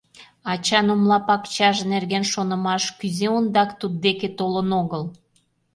[0.51, 5.03] Ачан «умлапакчаж» нерген шонымаш кузе ондак туддеке толын огыл?